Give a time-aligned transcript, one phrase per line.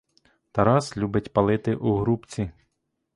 [0.51, 2.51] Тарас любить палити у грубці.